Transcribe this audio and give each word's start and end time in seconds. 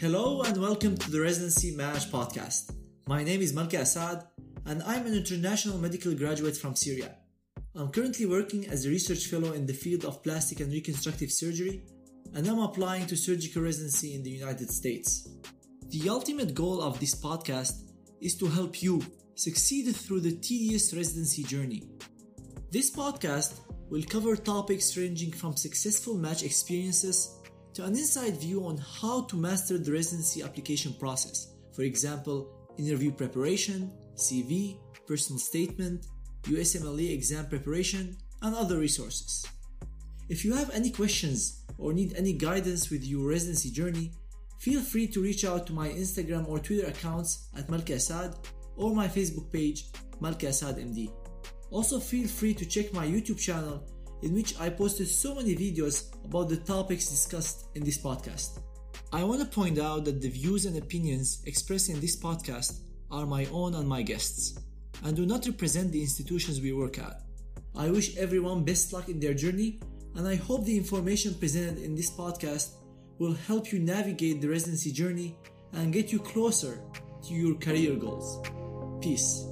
Hello 0.00 0.40
and 0.40 0.56
welcome 0.56 0.96
to 0.96 1.10
the 1.10 1.20
Residency 1.20 1.76
Match 1.76 2.10
podcast. 2.10 2.74
My 3.06 3.22
name 3.22 3.42
is 3.42 3.52
Malke 3.52 3.78
Asaad 3.78 4.24
and 4.64 4.82
I'm 4.84 5.04
an 5.04 5.12
international 5.12 5.76
medical 5.76 6.14
graduate 6.14 6.56
from 6.56 6.74
Syria. 6.74 7.16
I'm 7.74 7.90
currently 7.90 8.24
working 8.24 8.66
as 8.68 8.86
a 8.86 8.88
research 8.88 9.26
fellow 9.26 9.52
in 9.52 9.66
the 9.66 9.74
field 9.74 10.06
of 10.06 10.22
plastic 10.22 10.60
and 10.60 10.72
reconstructive 10.72 11.30
surgery 11.30 11.82
and 12.32 12.48
I'm 12.48 12.60
applying 12.60 13.08
to 13.08 13.14
surgical 13.14 13.60
residency 13.60 14.14
in 14.14 14.22
the 14.22 14.30
United 14.30 14.70
States. 14.70 15.28
The 15.90 16.08
ultimate 16.08 16.54
goal 16.54 16.80
of 16.80 16.98
this 16.98 17.14
podcast 17.14 17.82
is 18.22 18.38
to 18.38 18.46
help 18.46 18.82
you 18.82 19.02
succeed 19.34 19.94
through 19.94 20.20
the 20.20 20.36
tedious 20.36 20.94
residency 20.94 21.42
journey. 21.42 21.82
This 22.70 22.90
podcast 22.90 23.60
will 23.90 24.04
cover 24.04 24.34
topics 24.34 24.96
ranging 24.96 25.32
from 25.32 25.58
successful 25.58 26.14
match 26.14 26.42
experiences 26.42 27.36
to 27.74 27.84
an 27.84 27.90
inside 27.90 28.36
view 28.36 28.66
on 28.66 28.78
how 29.00 29.22
to 29.22 29.36
master 29.36 29.78
the 29.78 29.92
residency 29.92 30.42
application 30.42 30.92
process. 30.94 31.54
For 31.72 31.82
example, 31.82 32.48
interview 32.78 33.12
preparation, 33.12 33.92
CV, 34.16 34.78
personal 35.06 35.38
statement, 35.38 36.06
USMLE 36.44 37.12
exam 37.12 37.46
preparation, 37.46 38.16
and 38.42 38.54
other 38.54 38.78
resources. 38.78 39.46
If 40.28 40.44
you 40.44 40.54
have 40.54 40.70
any 40.70 40.90
questions 40.90 41.62
or 41.78 41.92
need 41.92 42.14
any 42.16 42.32
guidance 42.32 42.90
with 42.90 43.04
your 43.04 43.28
residency 43.28 43.70
journey, 43.70 44.12
feel 44.58 44.80
free 44.80 45.06
to 45.08 45.22
reach 45.22 45.44
out 45.44 45.66
to 45.66 45.72
my 45.72 45.88
Instagram 45.88 46.48
or 46.48 46.58
Twitter 46.58 46.86
accounts 46.86 47.48
at 47.56 47.68
Malke 47.68 47.96
Asaad 47.96 48.36
or 48.76 48.94
my 48.94 49.08
Facebook 49.08 49.52
page, 49.52 49.86
Malke 50.20 50.48
MD. 50.48 51.10
Also, 51.70 52.00
feel 52.00 52.26
free 52.26 52.54
to 52.54 52.66
check 52.66 52.92
my 52.92 53.06
YouTube 53.06 53.38
channel 53.38 53.84
in 54.22 54.34
which 54.34 54.58
I 54.60 54.70
posted 54.70 55.08
so 55.08 55.34
many 55.34 55.54
videos 55.54 56.14
about 56.24 56.48
the 56.48 56.56
topics 56.56 57.08
discussed 57.08 57.66
in 57.74 57.84
this 57.84 57.98
podcast. 57.98 58.60
I 59.12 59.24
want 59.24 59.40
to 59.40 59.46
point 59.46 59.78
out 59.78 60.04
that 60.04 60.20
the 60.20 60.28
views 60.28 60.66
and 60.66 60.76
opinions 60.76 61.42
expressed 61.46 61.88
in 61.88 62.00
this 62.00 62.16
podcast 62.16 62.80
are 63.10 63.26
my 63.26 63.46
own 63.46 63.74
and 63.74 63.88
my 63.88 64.02
guests, 64.02 64.58
and 65.04 65.16
do 65.16 65.26
not 65.26 65.46
represent 65.46 65.90
the 65.90 66.00
institutions 66.00 66.60
we 66.60 66.72
work 66.72 66.98
at. 66.98 67.22
I 67.74 67.90
wish 67.90 68.16
everyone 68.16 68.64
best 68.64 68.92
luck 68.92 69.08
in 69.08 69.18
their 69.18 69.34
journey, 69.34 69.80
and 70.14 70.28
I 70.28 70.36
hope 70.36 70.64
the 70.64 70.76
information 70.76 71.34
presented 71.34 71.82
in 71.82 71.94
this 71.94 72.10
podcast 72.10 72.74
will 73.18 73.34
help 73.34 73.72
you 73.72 73.78
navigate 73.78 74.40
the 74.40 74.48
residency 74.48 74.92
journey 74.92 75.36
and 75.72 75.92
get 75.92 76.12
you 76.12 76.18
closer 76.18 76.80
to 77.26 77.34
your 77.34 77.54
career 77.56 77.96
goals. 77.96 78.40
Peace. 79.00 79.49